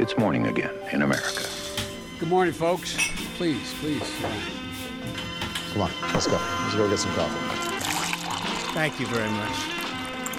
[0.00, 1.44] It's morning again in America.
[2.18, 2.96] Good morning, folks.
[3.36, 4.08] Please, please.
[5.72, 6.38] Come on, let's go.
[6.62, 7.36] Let's go get some coffee.
[8.72, 9.56] Thank you very much.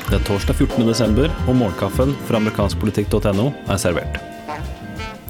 [0.09, 0.87] Det er torsdag 14.
[0.87, 4.17] desember, og morgenkaffen fra amerikanskpolitikk.no er servert.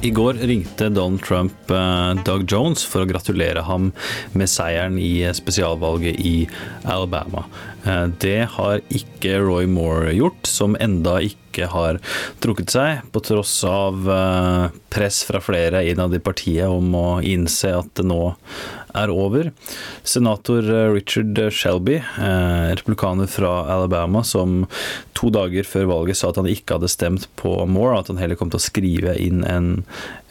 [0.02, 3.92] I går ringte Donald Trump eh, Doug Jones for å gratulere ham
[4.32, 6.48] med seieren i spesialvalget i
[6.88, 7.44] Alabama.
[7.84, 12.00] Eh, det har ikke Roy Moore gjort, som enda ikke har
[12.40, 17.74] trukket seg, på tross av eh, press fra flere innad i partiet om å innse
[17.78, 18.34] at det nå
[18.92, 19.52] er over.
[20.04, 22.02] Senator Richard Shelby,
[22.76, 24.66] republikaner fra Alabama, som
[25.16, 28.36] to dager før valget sa at han ikke hadde stemt på Moore, at han heller
[28.36, 29.86] kom til å skrive inn en,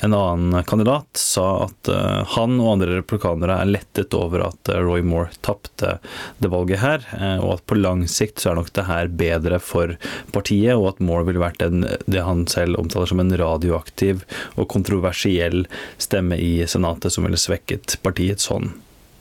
[0.04, 1.88] en annen kandidat, sa at
[2.34, 5.96] han og andre republikanere er lettet over at Roy Moore tapte
[6.42, 7.06] det valget her,
[7.40, 9.96] og at på lang sikt så er nok det her bedre for
[10.34, 14.22] partiet, og at Moore ville vært en, det han selv omtaler som en radioaktiv
[14.56, 15.66] og kontroversiell
[16.00, 18.72] stemme i Senatet som ville svekket partiets hånd.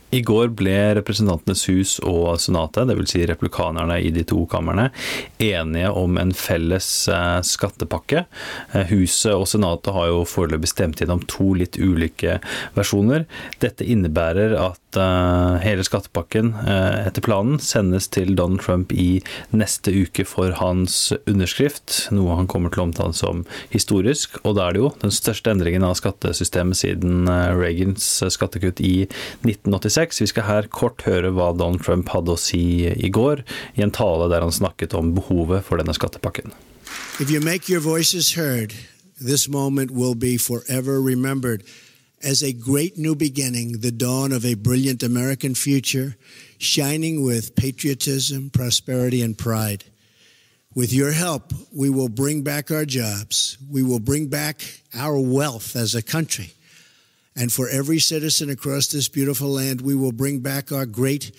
[0.10, 3.12] I går ble Representantenes hus og Senatet, dvs.
[3.12, 4.88] Si replikanerne i de to kamrene,
[5.38, 6.88] enige om en felles
[7.46, 8.24] skattepakke.
[8.90, 12.40] Huset og Senatet har jo foreløpig stemt gjennom to litt ulike
[12.74, 13.28] versjoner.
[13.62, 19.22] Dette innebærer at hele skattepakken etter planen sendes til Donald Trump i
[19.54, 24.40] neste uke for hans underskrift, noe han kommer til å omtale som historisk.
[24.42, 29.06] Og da er det jo den største endringen av skattesystemet siden Reagans skattekutt i
[29.46, 30.24] 1986.
[30.24, 33.44] Vi skal her kort høre hva Donald Trump hadde å si i går,
[33.78, 36.56] i en tale der han snakket om behovet for denne skattepakken.
[37.20, 38.74] If you make your voices heard,
[39.20, 41.64] this moment will be forever remembered
[42.24, 46.18] as a great new beginning, the dawn of a brilliant American future,
[46.58, 49.86] shining with patriotism, prosperity, and pride.
[50.76, 53.58] With your help, we will bring back our jobs.
[53.70, 54.62] We will bring back
[54.94, 56.52] our wealth as a country.
[57.36, 61.32] And for every citizen across this beautiful land, we will bring back our great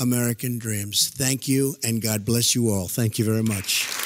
[0.00, 1.10] American dreams.
[1.10, 2.88] Thank you, and God bless you all.
[2.88, 3.99] Thank you very much.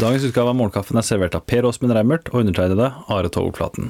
[0.00, 3.86] Dagens utgave av Morgenkaffen er servert av Per Åsmund Reimert og undertegnede Are Togflaten.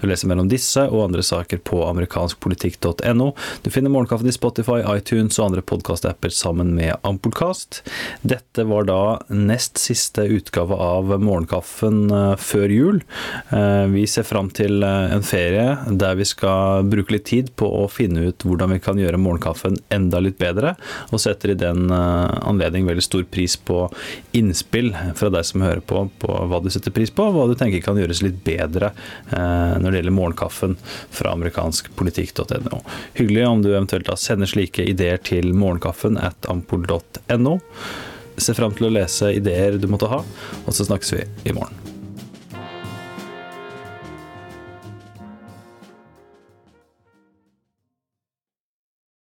[0.00, 3.28] Du leser mellom disse og andre saker på amerikanskpolitikk.no.
[3.62, 7.84] Du finner Morgenkaffen i Spotify, iTunes og andre podkastapper sammen med Ampullkast.
[8.26, 8.98] Dette var da
[9.30, 12.10] nest siste utgave av Morgenkaffen
[12.42, 13.00] før jul.
[13.94, 18.26] Vi ser fram til en ferie der vi skal bruke litt tid på å finne
[18.26, 20.74] ut hvordan vi kan gjøre morgenkaffen enda litt bedre,
[21.14, 23.86] og setter i den anledning veldig stor pris på
[24.34, 24.79] innspill
[25.18, 27.82] fra deg som hører på, på hva du setter pris på, og hva du tenker
[27.84, 30.76] kan gjøres litt bedre eh, når det gjelder morgenkaffen
[31.12, 32.82] fra amerikanskpolitikk.no.
[33.18, 37.58] Hyggelig om du eventuelt da sender slike ideer til morgenkaffen at ampol.no.
[38.40, 40.24] Se fram til å lese ideer du måtte ha,
[40.64, 41.89] og så snakkes vi i morgen.